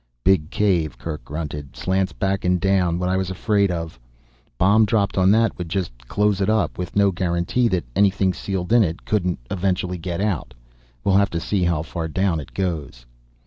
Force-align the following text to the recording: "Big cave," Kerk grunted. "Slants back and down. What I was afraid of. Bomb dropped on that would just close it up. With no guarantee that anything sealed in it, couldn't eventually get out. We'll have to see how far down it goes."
"Big 0.23 0.49
cave," 0.49 0.97
Kerk 0.97 1.23
grunted. 1.23 1.75
"Slants 1.75 2.11
back 2.11 2.43
and 2.43 2.59
down. 2.59 2.97
What 2.97 3.07
I 3.07 3.15
was 3.17 3.29
afraid 3.29 3.69
of. 3.69 3.99
Bomb 4.57 4.83
dropped 4.85 5.15
on 5.15 5.29
that 5.29 5.55
would 5.59 5.69
just 5.69 5.91
close 6.07 6.41
it 6.41 6.49
up. 6.49 6.75
With 6.79 6.95
no 6.95 7.11
guarantee 7.11 7.67
that 7.67 7.85
anything 7.95 8.33
sealed 8.33 8.73
in 8.73 8.81
it, 8.81 9.05
couldn't 9.05 9.37
eventually 9.51 9.99
get 9.99 10.19
out. 10.19 10.55
We'll 11.03 11.17
have 11.17 11.29
to 11.29 11.39
see 11.39 11.65
how 11.65 11.83
far 11.83 12.07
down 12.07 12.39
it 12.39 12.55
goes." 12.55 13.05